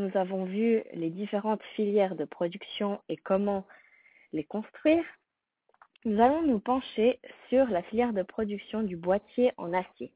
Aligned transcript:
nous 0.00 0.16
avons 0.16 0.44
vu 0.44 0.82
les 0.94 1.10
différentes 1.10 1.62
filières 1.76 2.16
de 2.16 2.24
production 2.24 3.00
et 3.08 3.16
comment 3.16 3.66
les 4.32 4.44
construire, 4.44 5.04
nous 6.04 6.20
allons 6.20 6.42
nous 6.42 6.60
pencher 6.60 7.20
sur 7.48 7.66
la 7.66 7.82
filière 7.82 8.12
de 8.12 8.22
production 8.22 8.82
du 8.82 8.96
boîtier 8.96 9.52
en 9.58 9.72
acier. 9.72 10.12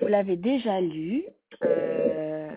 Vous 0.00 0.08
l'avez 0.08 0.36
déjà 0.36 0.80
lu, 0.80 1.24
euh, 1.62 2.50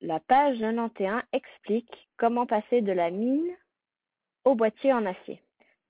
la 0.00 0.20
page 0.20 0.58
91 0.58 1.22
explique 1.32 2.08
comment 2.16 2.46
passer 2.46 2.80
de 2.80 2.92
la 2.92 3.10
mine 3.10 3.50
au 4.44 4.54
boîtier 4.54 4.92
en 4.92 5.06
acier. 5.06 5.40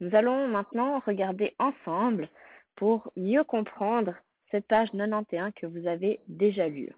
Nous 0.00 0.14
allons 0.14 0.48
maintenant 0.48 0.98
regarder 1.00 1.54
ensemble 1.58 2.28
pour 2.74 3.10
mieux 3.16 3.44
comprendre 3.44 4.14
cette 4.50 4.66
page 4.66 4.90
91 4.90 5.52
que 5.54 5.66
vous 5.66 5.86
avez 5.86 6.20
déjà 6.28 6.68
lue. 6.68 6.92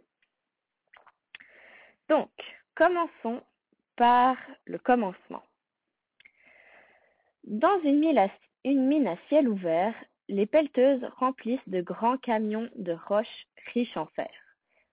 Donc, 2.08 2.30
commençons 2.74 3.42
par 3.96 4.36
le 4.64 4.78
commencement. 4.78 5.42
Dans 7.44 7.80
une 7.82 8.00
mine, 8.00 9.06
à, 9.08 9.16
ciel 9.28 9.48
ouvert, 9.48 9.94
les 10.28 10.46
pelleteuses 10.46 11.04
remplissent 11.16 11.68
de 11.68 11.80
grands 11.80 12.18
camions 12.18 12.68
de 12.76 12.92
roches 12.92 13.46
riches 13.72 13.96
en 13.96 14.06
fer. 14.06 14.30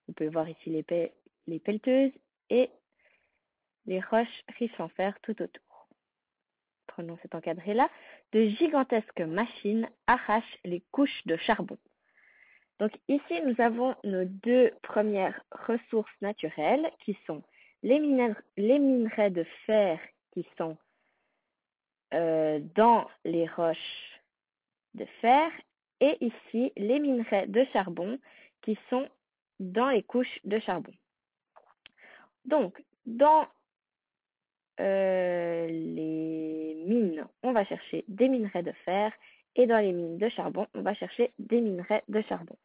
Vous 0.06 0.14
pouvez 0.14 0.30
voir 0.30 0.48
ici 0.48 0.70
les, 0.70 1.12
les 1.46 1.58
pelleteuses 1.58 2.12
et 2.50 2.70
les 3.86 4.00
roches 4.00 4.42
riches 4.58 4.80
en 4.80 4.88
fer 4.88 5.18
tout 5.22 5.40
autour. 5.42 5.88
Prenons 6.86 7.18
cet 7.22 7.34
encadré-là. 7.34 7.90
De 8.32 8.46
gigantesques 8.46 9.20
machines 9.20 9.88
arrachent 10.06 10.58
les 10.64 10.80
couches 10.92 11.26
de 11.26 11.36
charbon. 11.36 11.78
Donc 12.78 12.92
ici, 13.08 13.40
nous 13.44 13.54
avons 13.58 13.94
nos 14.04 14.24
deux 14.24 14.72
premières 14.82 15.40
ressources 15.50 16.10
naturelles 16.20 16.90
qui 17.04 17.16
sont 17.26 17.42
les, 17.82 17.98
minerais 17.98 19.30
de 19.30 19.44
fer 19.66 19.98
qui 20.32 20.46
sont 20.58 20.76
euh, 22.14 22.60
dans 22.74 23.08
les 23.24 23.46
roches 23.46 24.20
de 24.94 25.06
fer 25.20 25.50
et 26.00 26.16
ici 26.20 26.72
les 26.76 26.98
minerais 26.98 27.46
de 27.46 27.64
charbon 27.72 28.18
qui 28.62 28.78
sont 28.90 29.08
dans 29.60 29.88
les 29.88 30.02
couches 30.02 30.40
de 30.44 30.58
charbon. 30.58 30.92
Donc, 32.44 32.82
dans 33.06 33.46
euh, 34.80 35.66
les 35.68 36.74
mines, 36.86 37.26
on 37.42 37.52
va 37.52 37.64
chercher 37.64 38.04
des 38.08 38.28
minerais 38.28 38.62
de 38.62 38.72
fer 38.84 39.12
et 39.54 39.66
dans 39.66 39.78
les 39.78 39.92
mines 39.92 40.18
de 40.18 40.28
charbon, 40.28 40.66
on 40.74 40.82
va 40.82 40.94
chercher 40.94 41.32
des 41.38 41.60
minerais 41.60 42.04
de 42.08 42.20
charbon. 42.22 42.56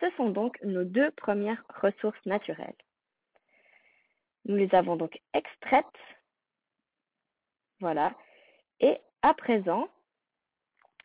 Ce 0.00 0.10
sont 0.16 0.30
donc 0.30 0.58
nos 0.62 0.84
deux 0.84 1.10
premières 1.12 1.62
ressources 1.82 2.24
naturelles. 2.26 2.74
Nous 4.46 4.56
les 4.56 4.74
avons 4.74 4.96
donc 4.96 5.20
extraites. 5.34 5.84
Voilà. 7.80 8.14
Et 8.80 8.98
à 9.22 9.34
présent, 9.34 9.88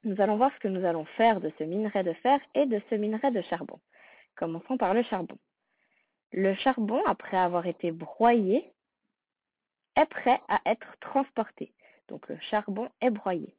nous 0.04 0.20
allons 0.22 0.38
voir 0.38 0.52
ce 0.56 0.60
que 0.60 0.68
nous 0.68 0.86
allons 0.86 1.06
faire 1.18 1.42
de 1.42 1.52
ce 1.58 1.64
minerai 1.64 2.04
de 2.04 2.14
fer 2.14 2.40
et 2.54 2.66
de 2.66 2.82
ce 2.90 2.96
minerai 2.96 3.32
de 3.32 3.42
charbon. 3.42 3.80
Commençons 4.36 4.78
par 4.78 4.94
le 4.94 5.04
charbon. 5.04 5.38
Le 6.32 6.54
charbon, 6.56 7.04
après 7.06 7.38
avoir 7.38 7.66
été 7.66 7.92
broyé, 7.92 8.72
est 9.96 10.06
prêt 10.06 10.40
à 10.48 10.62
être 10.66 10.98
transporté. 11.00 11.74
Donc 12.08 12.28
le 12.30 12.38
charbon 12.40 12.90
est 13.02 13.09
broyé 13.09 13.56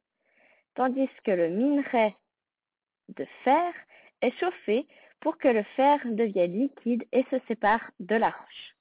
tandis 0.77 1.09
que 1.23 1.31
le 1.31 1.49
minerai 1.49 2.15
de 3.09 3.25
fer 3.43 3.73
est 4.21 4.31
chauffé 4.39 4.87
pour 5.19 5.37
que 5.37 5.47
le 5.47 5.63
fer 5.75 5.99
devienne 6.05 6.59
liquide 6.59 7.05
et 7.11 7.23
se 7.31 7.39
sépare 7.47 7.91
de 7.99 8.15
la 8.15 8.29
roche. 8.29 8.75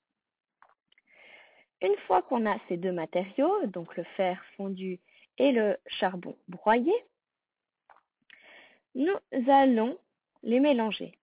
Une 1.83 1.97
fois 2.07 2.23
qu'on 2.23 2.47
a 2.47 2.57
ces 2.69 2.77
deux 2.77 2.93
matériaux, 2.93 3.67
donc 3.67 3.97
le 3.97 4.05
fer 4.17 4.43
fondu 4.57 4.99
et 5.39 5.53
le 5.53 5.77
charbon 5.87 6.37
broyé, 6.49 6.93
nous 8.95 9.17
allons 9.49 9.99
les 10.43 10.61
mélanger. 10.61 11.19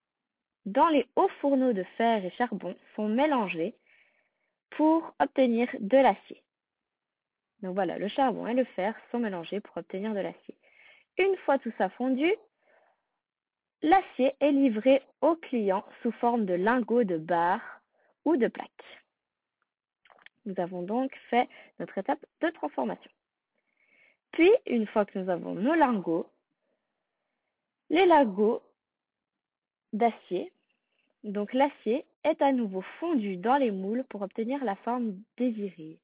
Dans 0.66 0.90
les 0.90 1.08
hauts 1.16 1.30
fourneaux 1.42 1.74
de 1.74 1.84
fer 1.98 2.24
et 2.24 2.32
charbon 2.32 2.76
sont 2.96 3.10
mélangés 3.10 3.76
pour 4.72 5.14
obtenir 5.20 5.68
de 5.80 5.98
l'acier. 5.98 6.44
Donc 7.62 7.76
voilà, 7.76 7.98
le 7.98 8.08
charbon 8.08 8.46
et 8.48 8.54
le 8.54 8.66
fer 8.66 8.96
sont 9.12 9.20
mélangés 9.20 9.60
pour 9.60 9.78
obtenir 9.78 10.14
de 10.14 10.20
l'acier. 10.20 10.56
Une 11.18 11.36
fois 11.38 11.58
tout 11.60 11.72
ça 11.78 11.90
fondu, 11.90 12.32
l'acier 13.84 14.34
est 14.40 14.52
livré 14.52 15.04
au 15.22 15.36
client 15.36 15.86
sous 16.02 16.12
forme 16.14 16.46
de 16.46 16.54
lingots 16.54 17.04
de 17.04 17.18
barres 17.18 17.82
ou 18.26 18.38
de 18.38 18.48
plaques. 18.48 18.70
Nous 20.46 20.56
avons 20.58 20.82
donc 20.82 21.16
fait 21.30 21.48
notre 21.80 21.98
étape 21.98 22.26
de 22.42 22.50
transformation. 22.50 23.12
Puis, 24.32 24.52
une 24.66 24.88
fois 24.88 25.06
que 25.06 25.20
nous 25.20 25.30
avons 25.30 25.54
nos 25.54 25.76
lingots, 25.76 26.28
les 27.90 28.06
lingots 28.06 28.64
d'acier, 29.92 30.52
donc 31.24 31.54
l'acier 31.54 32.06
est 32.24 32.42
à 32.42 32.52
nouveau 32.52 32.82
fondu 33.00 33.38
dans 33.38 33.58
les 33.58 33.72
moules 33.72 34.04
pour 34.10 34.22
obtenir 34.22 34.64
la 34.64 34.76
forme 34.78 35.22
désirée. 35.38 36.00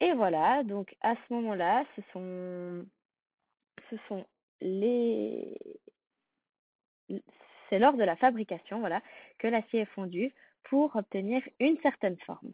Et 0.00 0.12
voilà, 0.12 0.62
donc 0.62 0.96
à 1.02 1.14
ce 1.14 1.34
moment-là, 1.34 1.84
ce 1.96 2.02
sont, 2.12 2.86
ce 3.90 3.96
sont 4.08 4.24
c'est 4.60 5.58
lors 7.78 7.94
de 7.94 8.04
la 8.04 8.16
fabrication, 8.16 8.80
voilà, 8.80 9.02
que 9.38 9.46
l'acier 9.46 9.80
est 9.80 9.94
fondu 9.94 10.32
pour 10.64 10.94
obtenir 10.96 11.42
une 11.60 11.78
certaine 11.78 12.18
forme. 12.18 12.52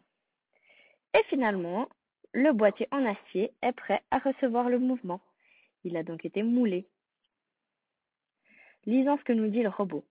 Et 1.13 1.23
finalement, 1.29 1.87
le 2.33 2.51
boîtier 2.51 2.87
en 2.91 3.05
acier 3.05 3.51
est 3.61 3.71
prêt 3.71 4.01
à 4.11 4.19
recevoir 4.19 4.69
le 4.69 4.79
mouvement. 4.79 5.21
Il 5.83 5.97
a 5.97 6.03
donc 6.03 6.25
été 6.25 6.43
moulé. 6.43 6.85
Lisons 8.85 9.17
ce 9.17 9.23
que 9.23 9.33
nous 9.33 9.47
dit 9.47 9.63
le 9.63 9.69
robot. 9.69 10.05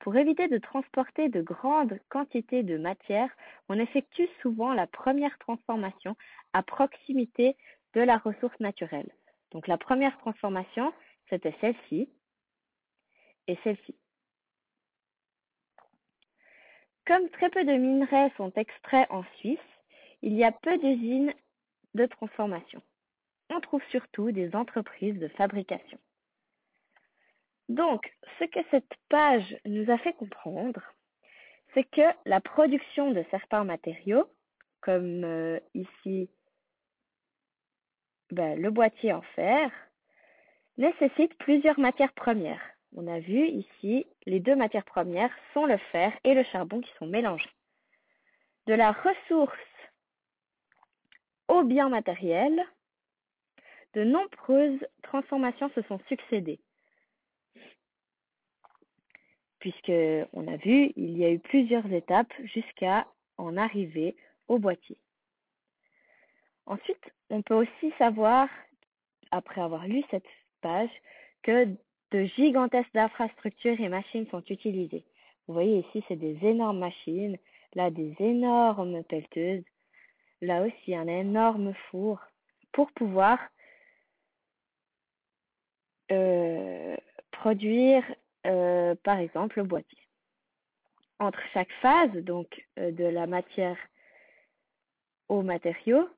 Pour 0.00 0.16
éviter 0.16 0.48
de 0.48 0.58
transporter 0.58 1.28
de 1.28 1.40
grandes 1.40 1.98
quantités 2.08 2.62
de 2.62 2.78
matière, 2.78 3.30
on 3.68 3.78
effectue 3.78 4.28
souvent 4.42 4.72
la 4.72 4.86
première 4.86 5.36
transformation 5.38 6.16
à 6.52 6.62
proximité 6.62 7.56
de 7.94 8.00
la 8.00 8.18
ressource 8.18 8.58
naturelle. 8.60 9.10
Donc 9.50 9.66
la 9.66 9.78
première 9.78 10.16
transformation, 10.18 10.92
c'était 11.28 11.54
celle-ci 11.60 12.08
et 13.46 13.58
celle-ci. 13.64 13.94
Comme 17.06 17.28
très 17.30 17.48
peu 17.48 17.64
de 17.64 17.72
minerais 17.72 18.30
sont 18.36 18.52
extraits 18.54 19.10
en 19.10 19.24
Suisse, 19.38 19.58
il 20.22 20.34
y 20.34 20.44
a 20.44 20.52
peu 20.52 20.76
d'usines 20.78 21.32
de 21.94 22.06
transformation. 22.06 22.82
On 23.50 23.60
trouve 23.60 23.82
surtout 23.90 24.30
des 24.30 24.54
entreprises 24.54 25.18
de 25.18 25.28
fabrication. 25.28 25.98
Donc, 27.68 28.12
ce 28.38 28.44
que 28.44 28.60
cette 28.70 28.94
page 29.08 29.56
nous 29.64 29.90
a 29.90 29.98
fait 29.98 30.12
comprendre, 30.14 30.82
c'est 31.74 31.84
que 31.84 32.02
la 32.24 32.40
production 32.40 33.10
de 33.12 33.24
certains 33.30 33.64
matériaux, 33.64 34.26
comme 34.80 35.24
euh, 35.24 35.60
ici 35.74 36.30
ben, 38.30 38.60
le 38.60 38.70
boîtier 38.70 39.12
en 39.12 39.22
fer, 39.22 39.70
nécessite 40.78 41.34
plusieurs 41.38 41.78
matières 41.78 42.12
premières. 42.12 42.62
On 42.96 43.06
a 43.06 43.20
vu 43.20 43.46
ici, 43.46 44.06
les 44.24 44.40
deux 44.40 44.56
matières 44.56 44.84
premières 44.84 45.34
sont 45.52 45.66
le 45.66 45.76
fer 45.92 46.12
et 46.24 46.34
le 46.34 46.44
charbon 46.44 46.80
qui 46.80 46.90
sont 46.98 47.06
mélangés. 47.06 47.50
De 48.66 48.74
la 48.74 48.92
ressource 48.92 49.58
au 51.48 51.64
bien 51.64 51.88
matériel, 51.88 52.64
de 53.94 54.04
nombreuses 54.04 54.86
transformations 55.02 55.70
se 55.74 55.82
sont 55.82 56.00
succédées 56.08 56.60
puisque 59.58 59.92
on 60.32 60.46
a 60.46 60.56
vu, 60.56 60.92
il 60.96 61.16
y 61.18 61.24
a 61.24 61.30
eu 61.30 61.38
plusieurs 61.38 61.90
étapes 61.92 62.32
jusqu'à 62.44 63.06
en 63.36 63.56
arriver 63.56 64.16
au 64.48 64.58
boîtier. 64.58 64.98
Ensuite, 66.66 67.02
on 67.30 67.42
peut 67.42 67.54
aussi 67.54 67.92
savoir, 67.98 68.48
après 69.30 69.60
avoir 69.60 69.86
lu 69.86 70.02
cette 70.10 70.26
page, 70.60 70.90
que 71.42 71.66
de 72.10 72.24
gigantesques 72.36 72.94
infrastructures 72.96 73.80
et 73.80 73.88
machines 73.88 74.26
sont 74.30 74.42
utilisées. 74.48 75.04
Vous 75.46 75.54
voyez 75.54 75.78
ici, 75.78 76.04
c'est 76.08 76.16
des 76.16 76.38
énormes 76.42 76.78
machines, 76.78 77.38
là 77.74 77.90
des 77.90 78.14
énormes 78.18 79.02
pelleteuses, 79.04 79.64
là 80.40 80.62
aussi 80.62 80.94
un 80.94 81.06
énorme 81.06 81.74
four 81.90 82.20
pour 82.72 82.90
pouvoir 82.92 83.38
euh, 86.10 86.96
produire 87.30 88.02
euh, 88.46 88.94
par 89.02 89.18
exemple 89.18 89.58
le 89.58 89.64
boîtier. 89.64 89.98
Entre 91.18 91.40
chaque 91.52 91.72
phase, 91.82 92.12
donc 92.12 92.64
euh, 92.78 92.92
de 92.92 93.04
la 93.04 93.26
matière 93.26 93.76
au 95.28 95.42
matériau, 95.42 96.08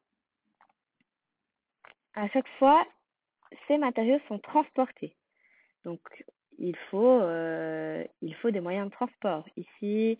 à 2.15 2.29
chaque 2.29 2.49
fois, 2.59 2.87
ces 3.69 3.79
matériaux 3.79 4.19
sont 4.29 4.39
transportés. 4.39 5.15
Donc 5.85 6.01
il 6.59 6.77
faut, 6.91 7.21
euh, 7.21 8.05
il 8.23 8.35
faut 8.37 8.51
des 8.51 8.61
moyens 8.61 8.87
de 8.89 8.93
transport. 8.93 9.47
Ici, 9.57 10.19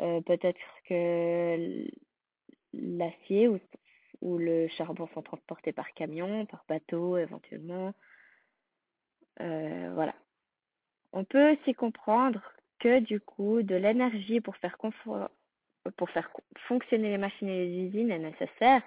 Euh, 0.00 0.20
peut-être 0.22 0.60
que 0.88 1.86
l'acier 2.72 3.48
ou, 3.48 3.58
le 4.38 4.68
charbon 4.68 5.08
sont 5.14 5.22
transportés 5.22 5.72
par 5.72 5.92
camion, 5.94 6.46
par 6.46 6.64
bateau 6.68 7.18
éventuellement. 7.18 7.92
Euh, 9.40 9.90
voilà. 9.94 10.14
On 11.12 11.24
peut 11.24 11.52
aussi 11.52 11.74
comprendre 11.74 12.40
que 12.78 13.00
du 13.00 13.20
coup, 13.20 13.62
de 13.62 13.76
l'énergie 13.76 14.40
pour 14.40 14.56
faire, 14.56 14.76
pour 15.96 16.10
faire 16.10 16.30
fonctionner 16.68 17.10
les 17.10 17.18
machines 17.18 17.48
et 17.48 17.66
les 17.66 17.88
usines 17.88 18.10
est 18.10 18.18
nécessaire. 18.18 18.82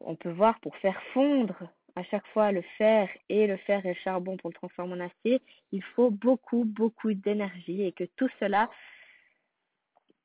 On 0.00 0.16
peut 0.16 0.30
voir 0.30 0.58
pour 0.60 0.76
faire 0.78 1.00
fondre 1.12 1.62
à 1.96 2.02
chaque 2.04 2.26
fois 2.28 2.52
le 2.52 2.62
fer 2.78 3.08
et 3.28 3.46
le 3.46 3.56
fer 3.58 3.84
et 3.84 3.90
le 3.90 4.00
charbon 4.02 4.36
pour 4.36 4.50
le 4.50 4.54
transformer 4.54 4.94
en 4.94 5.00
acier, 5.00 5.40
il 5.72 5.82
faut 5.82 6.10
beaucoup, 6.10 6.64
beaucoup 6.64 7.12
d'énergie 7.12 7.82
et 7.82 7.92
que 7.92 8.04
tout 8.16 8.28
cela 8.38 8.70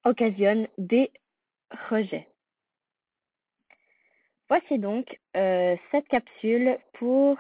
occasionne 0.04 0.68
des 0.78 1.12
rejets. 1.90 2.28
Voici 4.48 4.78
donc 4.78 5.20
euh, 5.36 5.76
cette 5.92 6.08
capsule 6.08 6.78
pour 6.94 7.38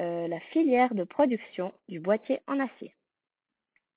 euh, 0.00 0.28
la 0.28 0.40
filière 0.52 0.94
de 0.94 1.04
production 1.04 1.72
du 1.88 2.00
boîtier 2.00 2.40
en 2.46 2.58
acier. 2.60 2.94